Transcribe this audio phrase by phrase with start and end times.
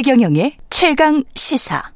[0.00, 1.92] 최경영의 최강 시사.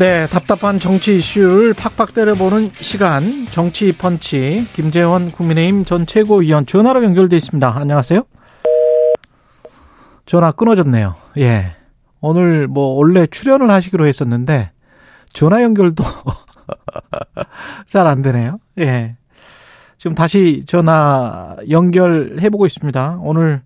[0.00, 7.36] 네, 답답한 정치 이슈를 팍팍 때려보는 시간 정치 펀치 김재원 국민의힘 전 최고위원 전화로 연결돼
[7.36, 7.76] 있습니다.
[7.76, 8.22] 안녕하세요.
[10.24, 11.16] 전화 끊어졌네요.
[11.36, 11.76] 예.
[12.22, 14.70] 오늘 뭐 원래 출연을 하시기로 했었는데
[15.34, 16.02] 전화 연결도
[17.86, 18.58] 잘 안 되네요.
[18.78, 19.16] 예.
[19.98, 23.18] 지금 다시 전화 연결해 보고 있습니다.
[23.20, 23.60] 오늘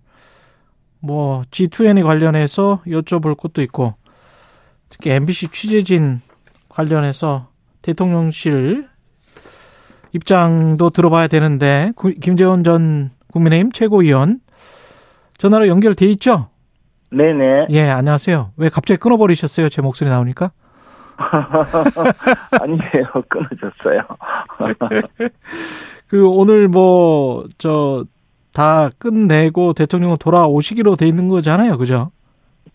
[0.99, 3.93] 뭐 G2N에 관련해서 여쭤볼 것도 있고
[4.89, 6.21] 특히 MBC 취재진
[6.75, 7.47] 관련해서
[7.81, 8.87] 대통령실
[10.13, 14.39] 입장도 들어봐야 되는데 김재원 전 국민의힘 최고위원
[15.37, 16.49] 전화로 연결돼 있죠?
[17.11, 17.67] 네네.
[17.69, 18.51] 예, 안녕하세요.
[18.57, 19.69] 왜 갑자기 끊어버리셨어요?
[19.69, 20.51] 제 목소리 나오니까?
[22.61, 23.05] 아니에요.
[23.29, 24.01] 끊어졌어요.
[26.07, 28.05] 그 오늘 뭐 저
[28.55, 31.77] 다 끝내고 대통령은 돌아오시기로 돼 있는 거잖아요.
[31.77, 32.11] 그죠?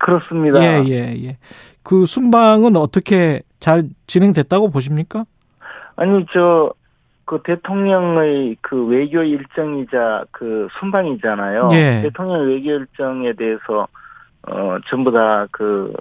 [0.00, 0.60] 그렇습니다.
[0.60, 1.38] 예, 예, 예.
[1.84, 5.24] 그 순방은 어떻게 잘 진행됐다고 보십니까?
[5.96, 6.72] 아니 저
[7.30, 11.68] 그 대통령의 그 외교 일정이자 그 순방이잖아요.
[11.70, 12.00] 예.
[12.02, 13.86] 대통령 외교 일정에 대해서
[14.48, 15.94] 어 전부 다 그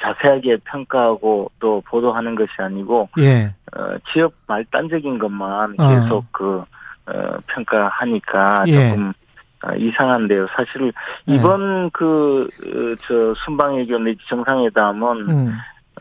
[0.00, 3.54] 자세하게 평가하고 또 보도하는 것이 아니고 예.
[3.76, 5.88] 어 지역 말단적인 것만 어.
[5.88, 6.64] 계속 그
[7.06, 8.88] 어, 평가하니까 예.
[8.88, 9.12] 조금 어,
[9.76, 10.46] 이상한데요.
[10.54, 10.92] 사실
[11.28, 11.34] 예.
[11.34, 15.58] 이번 그저 순방외교 내지 정상회담은 음.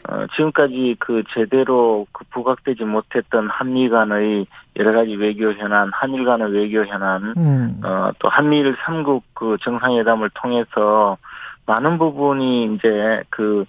[0.10, 6.52] 어, 지금까지 그 제대로 그 부각되지 못했던 한미 간의 여러 가지 외교 현안, 한일 간의
[6.52, 7.80] 외교 현안, 음.
[7.84, 11.18] 어, 또 한미일 삼국그 정상회담을 통해서
[11.66, 13.66] 많은 부분이 이제 그,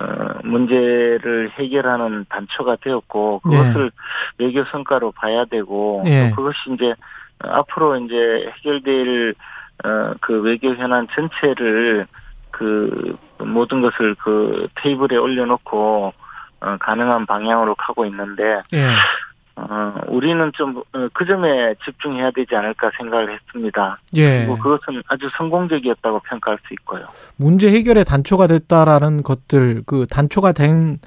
[0.00, 0.04] 어,
[0.42, 3.90] 문제를 해결하는 단초가 되었고, 그것을
[4.38, 6.30] 외교 성과로 봐야 되고, 예.
[6.30, 6.94] 또 그것이 이제 어,
[7.38, 9.34] 앞으로 이제 해결될,
[9.84, 12.06] 어, 그 외교 현안 전체를
[12.50, 16.12] 그 모든 것을 그 테이블에 올려놓고,
[16.60, 18.88] 어, 가능한 방향으로 가고 있는데, 예.
[19.56, 23.98] 어, 우리는 좀, 어, 그 점에 집중해야 되지 않을까 생각을 했습니다.
[24.14, 24.38] 예.
[24.40, 27.06] 그리고 그것은 아주 성공적이었다고 평가할 수 있고요.
[27.36, 30.98] 문제 해결의 단초가 됐다라는 것들, 그 단초가 된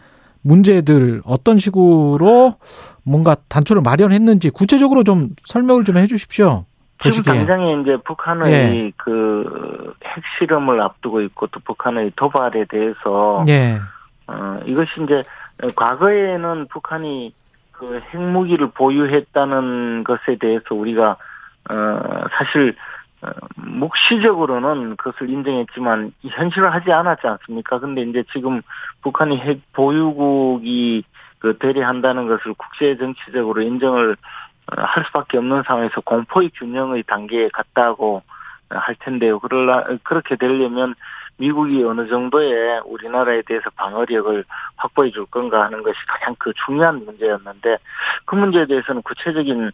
[0.42, 2.56] 문제들 어떤 식으로
[3.04, 6.66] 뭔가 단초를 마련했는지 구체적으로 좀 설명을 좀 해주십시오.
[7.00, 7.34] 지금 보시기에.
[7.34, 8.92] 당장에 이제 북한의 예.
[8.98, 13.78] 그 핵실험을 앞두고 있고 또 북한의 도발에 대해서 예.
[14.28, 15.24] 어 이것이 이제
[15.76, 17.34] 과거에는 북한이
[17.72, 21.16] 그 핵무기를 보유했다는 것에 대해서 우리가
[21.70, 22.00] 어
[22.38, 22.99] 사실 어,
[23.56, 27.80] 묵시적으로는 그것을 인정했지만 현실화하지 않았지 않습니까?
[27.80, 28.62] 근데 이제 지금
[29.02, 31.04] 북한이 핵 보유국이
[31.40, 34.16] 그 대리한다는 것을 국제 정치적으로 인정을
[34.72, 38.22] 어, 할 수밖에 없는 상황에서 공포의 균형의 단계에 갔다고
[38.72, 39.40] 어, 할 텐데요.
[39.40, 40.96] 그러라 그렇게 되려면
[41.38, 44.44] 미국이 어느 정도의 우리나라에 대해서 방어력을
[44.76, 47.78] 확보해 줄 건가 하는 것이 가장 그 중요한 문제였는데
[48.26, 49.72] 그 문제에 대해서는 구체적인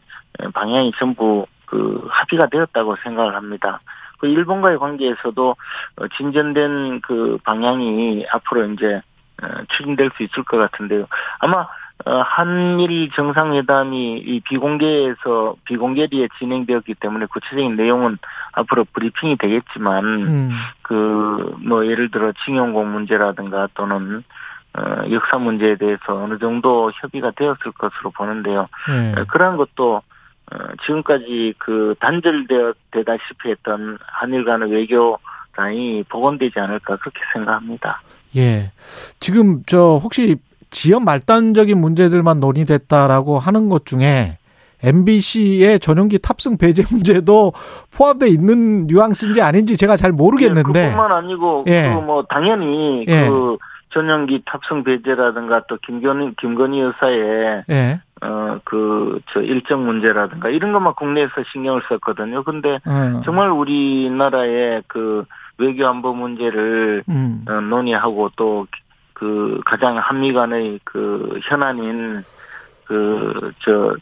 [0.53, 3.79] 방향이 전부 그 합의가 되었다고 생각을 합니다.
[4.19, 5.55] 그 일본과의 관계에서도
[5.97, 9.01] 어, 진전된 그 방향이 앞으로 이제
[9.41, 11.07] 어, 추진될 수 있을 것 같은데요.
[11.39, 11.67] 아마
[12.05, 18.17] 어, 한일 정상회담이 이 비공개에서 비공개리에 진행되었기 때문에 구체적인 내용은
[18.51, 20.51] 앞으로 브리핑이 되겠지만 음.
[20.81, 24.23] 그뭐 예를 들어 징용공 문제라든가 또는
[24.77, 28.67] 어, 역사 문제에 대해서 어느 정도 협의가 되었을 것으로 보는데요.
[28.89, 29.21] 예.
[29.21, 30.01] 어, 그러한 것도 어,
[30.85, 35.17] 지금까지 그 단절되다시피 했던 한일 간의 외교
[35.55, 38.01] 라인이 복원되지 않을까 그렇게 생각합니다.
[38.35, 38.71] 예.
[39.19, 40.37] 지금 저 혹시
[40.69, 44.37] 지연 말단적인 문제들만 논의됐다라고 하는 것 중에
[44.83, 47.53] MBC의 전용기 탑승 배제 문제도
[47.95, 50.79] 포함되어 있는 뉘앙스인지 아닌지 제가 잘 모르겠는데.
[50.79, 51.93] 예, 그뿐만 아니고 예.
[51.93, 53.27] 그뭐 당연히 예.
[53.27, 53.57] 그
[53.91, 58.01] 전용기 탑승 배제라든가 또 김건희 김건희 여사의 예.
[58.21, 62.43] 어 그 저 일정 문제라든가 이런 것만 국내에서 신경을 썼거든요.
[62.43, 63.21] 근데 어.
[63.25, 65.25] 정말 우리나라의 그
[65.57, 67.45] 외교 안보 문제를 음.
[67.47, 68.67] 어, 논의하고 또
[69.13, 72.23] 그 가장 한미 간의 그 현안인
[72.85, 73.95] 그 저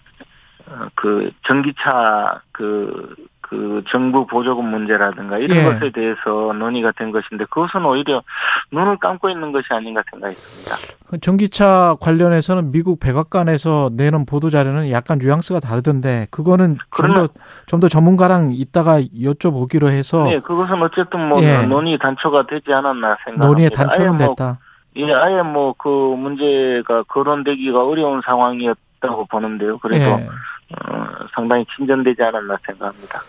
[0.96, 5.64] 그 전기차 그 그 정부 보조금 문제라든가 이런 예.
[5.66, 8.24] 것에 대해서 논의가 된 것인데 그것은 오히려
[8.72, 10.76] 눈을 감고 있는 것이 아닌가 생각이 듭니다.
[11.10, 17.28] 그 전기차 관련해서는 미국 백악관에서 내는 보도 자료는 약간 뉘앙스가 다르던데 그거는 좀 더
[17.68, 21.66] 좀 더 전문가랑 이따가 여쭤보기로 해서 네, 그것은 어쨌든 뭐 예.
[21.68, 23.46] 논의 단초가 되지 않았나 생각합니다.
[23.48, 24.60] 논의의 단초는 아예 뭐, 됐다.
[24.96, 29.78] 예, 아예 뭐 그 문제가 거론되기가 어려운 상황이었다고 보는데요.
[29.80, 30.28] 그래서 예.
[30.74, 33.20] 어, 상당히 진전되지 않았나 생각합니다.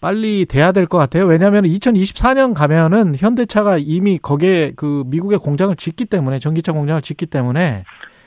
[0.00, 1.26] 빨리 돼야 될 것 같아요.
[1.26, 7.84] 왜냐하면 2024년 가면은 현대차가 이미 거기에 그 미국의 공장을 짓기 때문에 전기차 공장을 짓기 때문에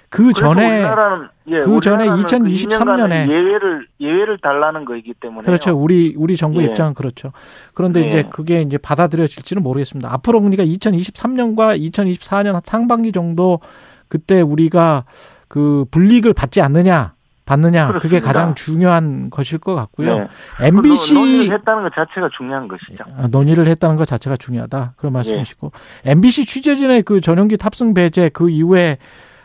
[0.10, 5.46] 그 전에 우리나라는, 예, 그 전에 우리나라는 그2023 년에 2년간의 예외를 예외를 달라는 거이기 때문에
[5.46, 5.76] 그렇죠.
[5.76, 6.66] 우리 우리 정부 예.
[6.66, 7.32] 입장은 그렇죠.
[7.74, 8.08] 그런데 예.
[8.08, 10.14] 이제 그게 이제 받아들여질지는 모르겠습니다.
[10.14, 13.60] 앞으로 그러니까 2023년과 2024년 상반기 정도
[14.08, 15.06] 그때 우리가
[15.48, 17.14] 그 불이익을 받지 않느냐
[17.46, 18.28] 받느냐 그게 그렇습니다.
[18.28, 20.20] 가장 중요한 것일 것 같고요.
[20.20, 20.28] 네.
[20.62, 23.04] MBC 그 논의를 했다는 것 자체가 중요한 것이죠.
[23.18, 24.94] 아, 논의를 했다는 것 자체가 중요하다.
[24.98, 25.72] 그런 말씀이시고
[26.06, 28.98] MBC 취재진의 그 전용기 탑승 배제 그 이후에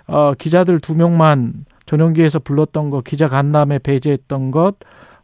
[0.07, 1.53] 어, 기자들 두 명만
[1.87, 4.77] 전용기에서 불렀던 거 기자 간담회 배제했던 것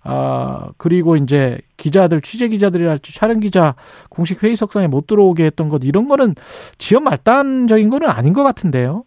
[0.09, 3.75] 아, 그리고 이제 기자들 취재 기자들이랄지 촬영 기자
[4.09, 6.37] 공식 회의석상에 못 들어오게 했던 것 이런 거는
[6.79, 9.05] 지연 말단적인 거는 아닌 것 같은데요.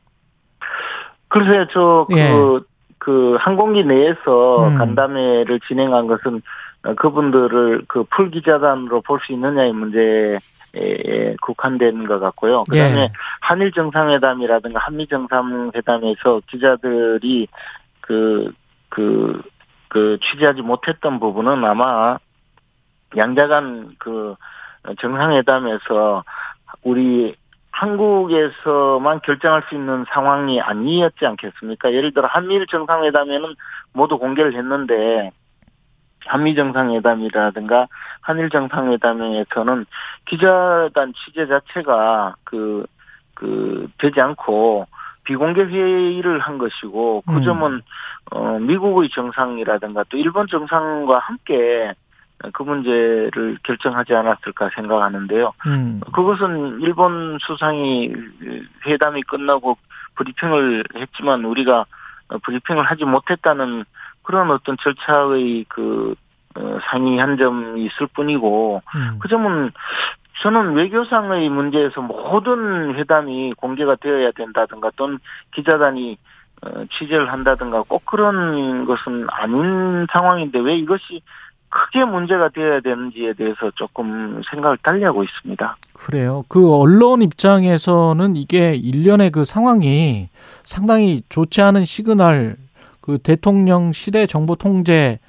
[1.30, 2.32] 글쎄요, 저, 그, 예.
[3.10, 4.78] 그, 항공기 내에서 음.
[4.78, 6.44] 간담회를 진행한 것은
[6.84, 10.38] 어, 그분들을 그 풀기자단으로 볼 수 있느냐의 문제에
[11.42, 12.66] 국한된 것 같고요.
[12.70, 13.12] 그 다음에 예.
[13.42, 17.48] 한일 정상회담이라든가 한미 정상회담에서 기자들이
[18.02, 18.52] 그,
[18.90, 19.42] 그,
[19.88, 22.20] 그 취재하지 못했던 부분은 아마
[23.18, 24.36] 양자 간 그
[25.00, 26.24] 정상회담에서
[26.84, 27.36] 우리
[27.80, 31.94] 한국에서만 결정할 수 있는 상황이 아니었지 않겠습니까?
[31.94, 33.56] 예를 들어 한미일 정상회담에는
[33.94, 35.32] 모두 공개를 했는데
[36.26, 37.88] 한미 정상회담이라든가
[38.20, 39.86] 한일 정상회담에서는
[40.26, 42.86] 기자단 취재 자체가 그,
[43.34, 44.86] 그, 되지 않고
[45.24, 47.44] 비공개 회의를 한 것이고 그 음.
[47.44, 47.82] 점은
[48.32, 51.94] 어, 미국의 정상이라든가 또 일본 정상과 함께
[52.54, 55.54] 그 문제를 결정하지 않았을까 생각하는데요.
[55.68, 56.02] 음.
[56.14, 58.14] 그것은 일본 수상이
[58.86, 59.78] 회담이 끝나고
[60.16, 61.86] 브리핑을 했지만 우리가
[62.44, 63.84] 브리핑을 하지 못했다는
[64.24, 66.16] 그런 어떤 절차의 그
[66.56, 69.20] 어, 상이한 점이 있을 뿐이고 음.
[69.20, 69.72] 그 점은
[70.42, 75.20] 저는 외교상의 문제에서 모든 회담이 공개가 되어야 된다든가 또는
[75.54, 76.18] 기자단이
[76.62, 81.22] 어, 취재를 한다든가 꼭 그런 것은 아닌 상황인데 왜 이것이
[81.70, 85.78] 크게 문제가 되어야 되는지에 대해서 조금 생각을 달리하고 있습니다.
[85.94, 86.44] 그래요.
[86.48, 90.30] 그 언론 입장에서는 이게 일련의 그 상황이
[90.64, 92.56] 상당히 좋지 않은 시그널,
[93.02, 95.20] 그 대통령실의 정보 통제,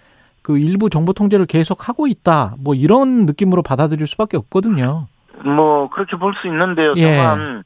[0.42, 2.54] 그 일부 정보 통제를 계속 하고 있다.
[2.58, 5.06] 뭐 이런 느낌으로 받아들일 수밖에 없거든요.
[5.44, 6.94] 뭐 그렇게 볼 수 있는데요.
[6.96, 7.16] 예.
[7.16, 7.62] 다만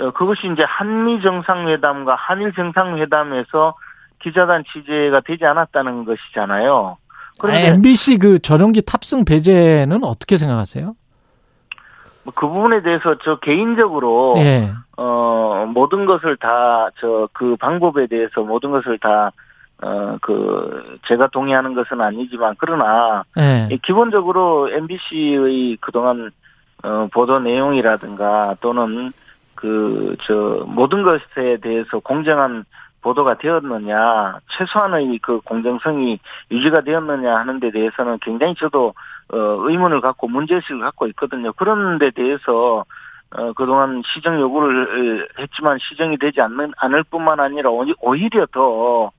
[0.00, 3.74] 어, 그것이 이제 한미 정상회담과 한일 정상회담에서
[4.22, 6.96] 기자단 취재가 되지 않았다는 것이잖아요.
[7.40, 10.94] 그런데 MBC 그 전용기 탑승 배제는 어떻게 생각하세요?
[12.24, 14.70] 뭐그 부분에 대해서 저 개인적으로 예.
[14.96, 19.30] 어 모든 것을 다 저 그 방법에 대해서 모든 것을 다
[19.82, 23.68] 어 그 제가 동의하는 것은 아니지만 그러나 예.
[23.70, 26.30] 이 기본적으로 MBC의 그동안
[26.82, 29.10] 어 보도 내용이라든가 또는
[29.56, 32.64] 그 저 모든 것에 대해서 공정한
[33.04, 36.18] 보도가 되었느냐 최소한의 그 공정성이
[36.50, 38.94] 유지가 되었느냐 하는 데 대해서는 굉장히 저도
[39.28, 41.52] 어 의문을 갖고 문제의식을 갖고 있거든요.
[41.52, 42.84] 그런 데 대해서
[43.36, 49.10] 어 그동안 시정 요구를 했지만 시정이 되지 않는 않을 뿐만 아니라 오히- 오히려 더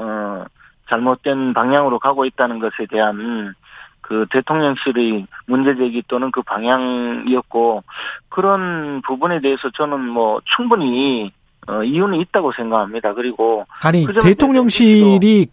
[0.00, 0.44] 어,
[0.88, 3.54] 잘못된 방향으로 가고 있다는 것에 대한
[4.00, 7.84] 그 대통령실의 문제제기 또는 그 방향이었고
[8.28, 11.32] 그런 부분에 대해서 저는 뭐 충분히
[11.68, 13.14] 어, 이유는 있다고 생각합니다.
[13.14, 15.46] 그리고 아니 그 대통령실이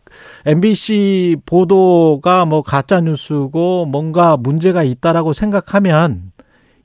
[0.46, 6.32] MBC 보도가 뭐 가짜 뉴스고 뭔가 문제가 있다라고 생각하면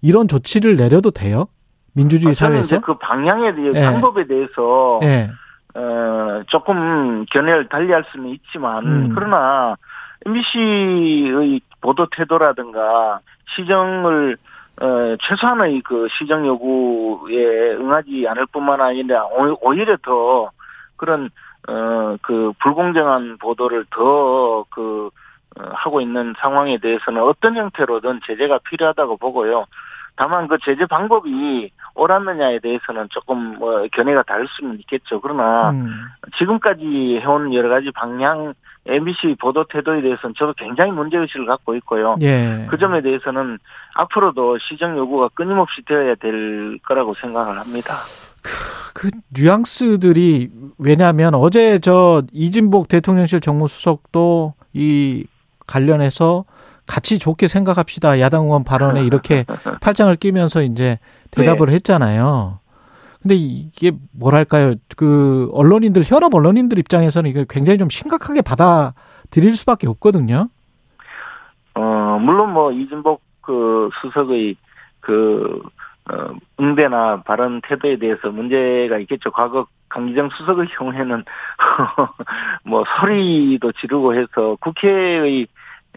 [0.02, 1.47] 이런 조치를 내려도 돼요?
[1.95, 2.81] 민주주의 이제 사회에서?
[2.81, 3.85] 그 방향에 대해 예.
[3.85, 5.31] 방법에 대해서 예.
[5.75, 9.12] 어, 조금 견해를 달리할 수는 있지만 음.
[9.14, 9.76] 그러나
[10.26, 13.21] MBC의 보도 태도라든가
[13.55, 14.37] 시정을
[14.81, 20.50] 어, 최소한의 그 시정 요구에 응하지 않을 뿐만 아니라 오- 오히려 더
[20.97, 21.31] 그런
[21.69, 25.11] 어, 그 불공정한 보도를 더그
[25.55, 29.67] 하고 있는 상황에 대해서는 어떤 형태로든 제재가 필요하다고 보고요.
[30.16, 35.21] 다만 그 제재 방법이 옳았느냐에 대해서는 조금 뭐 견해가 다를 수는 있겠죠.
[35.21, 35.88] 그러나 음.
[36.38, 38.54] 지금까지 해온 여러 가지 방향
[38.85, 42.16] MBC 보도 태도에 대해서는 저도 굉장히 문제의식을 갖고 있고요.
[42.23, 42.66] 예.
[42.69, 43.59] 그 점에 대해서는
[43.95, 47.95] 앞으로도 시정 요구가 끊임없이 되어야 될 거라고 생각을 합니다.
[48.95, 55.26] 그 뉘앙스들이 왜냐하면 어제 저 이진복 대통령실 정무수석도 이
[55.66, 56.45] 관련해서
[56.92, 59.46] 같이 좋게 생각합시다 야당 의원 발언에 이렇게
[59.80, 60.99] 팔짱을 끼면서 이제
[61.30, 61.76] 대답을 네.
[61.76, 62.58] 했잖아요.
[63.22, 64.75] 근데 이게 뭐랄까요?
[64.94, 70.49] 그 언론인들 현업 언론인들 입장에서는 이게 굉장히 좀 심각하게 받아들일 수밖에 없거든요.
[71.75, 74.56] 어, 물론 뭐 이진복 그 수석의
[75.00, 75.62] 그
[76.11, 79.30] 어, 응대나 발언 태도에 대해서 문제가 있겠죠.
[79.30, 81.25] 과거 강기정 수석의 경우에는
[82.64, 85.46] 뭐 소리도 지르고 해서 국회의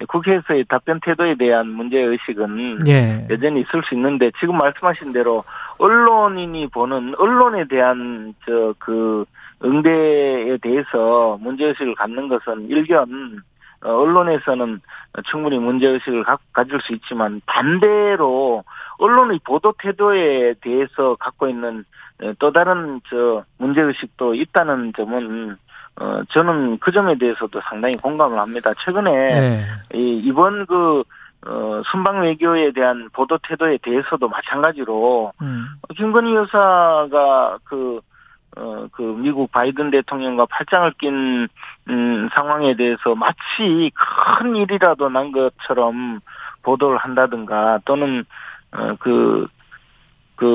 [0.08, 3.28] 국회에서의 답변 태도에 대한 문제 의식은 예.
[3.30, 5.44] 여전히 있을 수 있는데 지금 말씀하신 대로
[5.78, 9.26] 언론인이 보는 언론에 대한 저 그
[9.64, 13.42] 응대에 대해서 문제 의식을 갖는 것은 일견
[13.84, 14.82] 어, 언론에서는
[15.26, 16.24] 충분히 문제 의식을
[16.54, 18.64] 가질 수 있지만 반대로
[18.98, 21.86] 언론의 보도 태도에 대해서 갖고 있는
[22.22, 25.58] 어, 또 다른 저 문제 의식도 있다는 점은
[25.98, 28.74] 어 저는 그 점에 대해서도 상당히 공감을 합니다.
[28.74, 29.98] 최근에 예.
[29.98, 31.04] 이 이번 그
[31.48, 35.66] 어, 순방 외교에 대한 보도 태도에 대해서도 마찬가지로 음.
[35.96, 38.02] 김건희 여사가 그
[38.58, 41.48] 어, 그 미국 바이든 대통령과 팔짱을 낀,
[41.90, 46.22] 음, 상황에 대해서 마치 큰 일이라도 난 것처럼
[46.64, 48.24] 보도를 한다든가 또는,
[48.72, 49.48] 어, 그,
[50.36, 50.46] 그,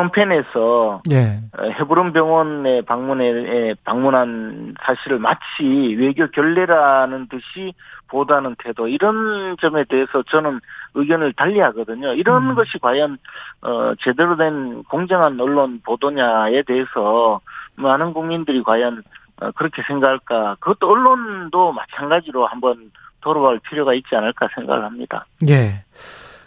[0.00, 1.40] 프롬펜에서 예.
[1.58, 5.62] 어, 헤브론 병원에 방문에 방문한 사실을 마치
[5.98, 7.74] 외교 결례라는 듯이
[8.08, 10.60] 보도하는 태도 이런 점에 대해서 저는
[10.94, 12.14] 의견을 달리하거든요.
[12.14, 12.54] 이런 음.
[12.54, 13.18] 것이 과연
[13.62, 17.40] 어 제대로 된 공정한 언론 보도냐에 대해서
[17.76, 19.02] 많은 국민들이 과연
[19.40, 20.56] 어, 그렇게 생각할까?
[20.60, 22.90] 그것도 언론도 마찬가지로 한번
[23.20, 25.26] 돌아볼 필요가 있지 않을까 생각을 합니다.
[25.48, 25.84] 예.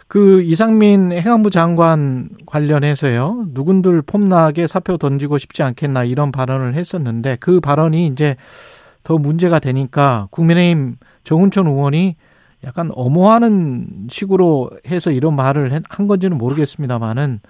[0.06, 3.46] 그 이상민 행안부 장관 관련해서요.
[3.48, 8.36] 누군들 폼나게 사표 던지고 싶지 않겠나 이런 발언을 했었는데 그 발언이 이제
[9.02, 12.16] 더 문제가 되니까 국민의힘 정운천 의원이
[12.64, 17.40] 약간 엄호하는 식으로 해서 이런 말을 한 건지는 모르겠습니다만은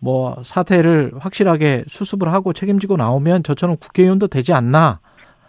[0.00, 5.00] 뭐 사태를 확실하게 수습을 하고 책임지고 나오면 저처럼 국회의원도 되지 않나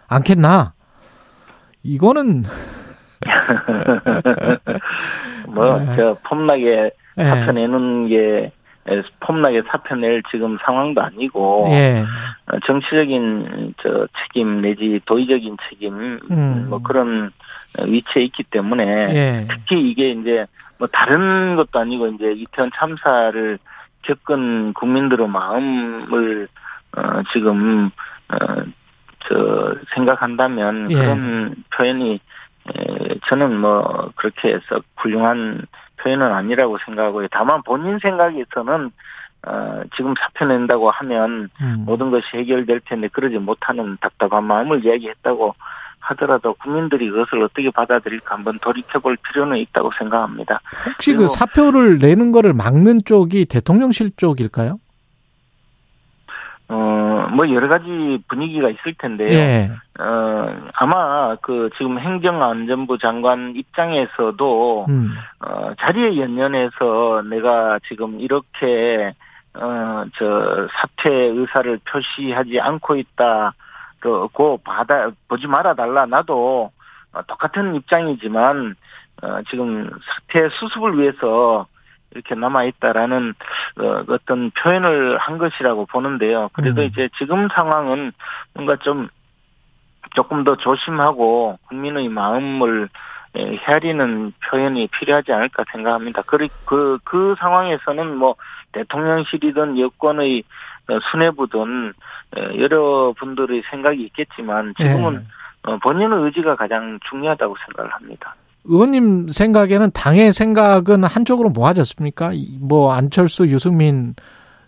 [0.06, 0.74] 않겠나
[1.82, 2.44] 이거는
[5.48, 5.96] 뭐, 네.
[5.96, 7.24] 저, 폼나게 예.
[7.24, 8.52] 사표 내는 게,
[8.88, 12.04] 에, 폼나게 사표 낼 지금 상황도 아니고, 예.
[12.46, 16.66] 어, 정치적인, 저, 책임 내지 도의적인 책임, 음.
[16.68, 17.30] 뭐 그런
[17.78, 19.46] 어, 위치에 있기 때문에, 예.
[19.48, 20.46] 특히 이게 이제,
[20.78, 23.58] 뭐 다른 것도 아니고, 이제 이태원 참사를
[24.02, 26.48] 겪은 국민들의 마음을,
[26.96, 27.90] 어, 지금,
[28.28, 28.36] 어,
[29.26, 30.94] 저, 생각한다면, 예.
[30.94, 32.18] 그런 표현이, 에,
[33.28, 35.62] 저는 뭐, 그렇게 해서 훌륭한
[35.98, 37.28] 표현은 아니라고 생각하고요.
[37.30, 38.90] 다만 본인 생각에서는,
[39.46, 41.84] 어, 지금 사표 낸다고 하면 음.
[41.86, 45.54] 모든 것이 해결될 텐데 그러지 못하는 답답한 마음을 이야기했다고
[46.00, 50.60] 하더라도 국민들이 그것을 어떻게 받아들일까 한번 돌이켜볼 필요는 있다고 생각합니다.
[50.86, 54.78] 혹시 그 사표를 내는 거를 막는 쪽이 대통령실 쪽일까요?
[56.68, 59.30] 어, 뭐 여러 가지 분위기가 있을 텐데요.
[59.30, 59.70] 예.
[60.00, 65.14] 어, 아마 그 지금 행정안전부 장관 입장에서도 음.
[65.40, 69.14] 어, 자리에 연연해서 내가 지금 이렇게
[69.54, 73.54] 어, 저 사퇴 의사를 표시하지 않고 있다
[74.32, 76.70] 고 받아 보지 말아 달라 나도
[77.12, 78.74] 어, 똑같은 입장이지만
[79.22, 81.66] 어, 지금 사퇴 수습을 위해서
[82.14, 83.34] 이렇게 남아 있다라는
[83.80, 86.48] 어, 어떤 표현을 한 것이라고 보는데요.
[86.52, 86.86] 그래도 음.
[86.86, 88.12] 이제 지금 상황은
[88.54, 89.08] 뭔가 좀
[90.14, 92.88] 조금 더 조심하고 국민의 마음을
[93.36, 96.22] 예, 헤아리는 표현이 필요하지 않을까 생각합니다.
[96.22, 98.36] 그, 그, 그 상황에서는 뭐,
[98.72, 100.44] 대통령실이든 여권의
[100.88, 101.94] 어, 수뇌부든
[102.36, 105.70] 어, 여러분들의 생각이 있겠지만 지금은 예.
[105.70, 108.34] 어, 본인의 의지가 가장 중요하다고 생각을 합니다.
[108.64, 112.30] 의원님 생각에는 당의 생각은 한쪽으로 모아졌습니까?
[112.32, 114.14] 이- 뭐 안철수, 유승민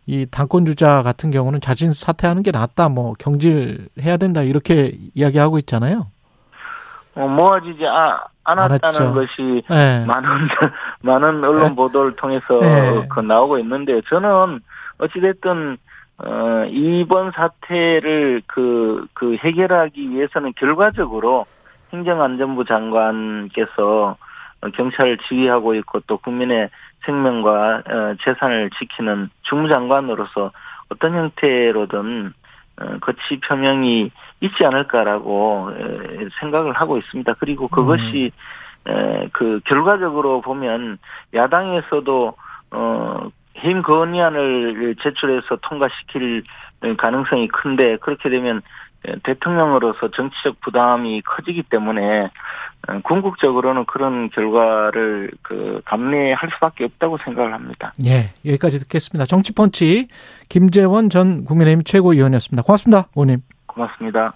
[0.06, 6.06] 이 당권 주자 같은 경우는 자진 사퇴하는 게 낫다, 뭐 경질해야 된다 이렇게 이야기하고 있잖아요.
[7.14, 9.14] 어, 모아지지 아, 않았다는.
[9.14, 10.04] 것이 예.
[10.06, 10.28] 많은
[11.00, 13.06] 많은 언론 보도를 통해서 네.
[13.08, 14.60] 그 나오고 있는데 저는
[14.98, 15.78] 어찌됐든
[16.18, 21.46] 어 이번 사태를 그 그 해결하기 위해서는 결과적으로
[21.92, 24.16] 행정안전부 장관께서
[24.74, 26.70] 경찰을 지휘하고 있고 또 국민의
[27.04, 30.50] 생명과 어, 재산을 지키는 주무장관으로서
[30.88, 32.32] 어떤 형태로든
[32.80, 35.70] 어, 거치 표명이 있지 않을까라고
[36.40, 37.34] 생각을 하고 있습니다.
[37.38, 38.32] 그리고 그것이
[38.86, 39.28] 음.
[39.32, 40.98] 그 결과적으로 보면
[41.34, 42.34] 야당에서도
[42.70, 46.44] 어 해임 건의안을 제출해서 통과시킬
[46.98, 48.62] 가능성이 큰데 그렇게 되면
[49.22, 52.30] 대통령으로서 정치적 부담이 커지기 때문에
[52.88, 57.92] 어, 궁극적으로는 그런 결과를 그 감내할 수밖에 없다고 생각을 합니다.
[58.04, 59.26] 예, 여기까지 듣겠습니다.
[59.26, 60.08] 정치펀치
[60.48, 62.62] 김재원 전 국민의힘 최고위원이었습니다.
[62.62, 63.42] 고맙습니다, 의원님.
[63.66, 64.34] 고맙습니다.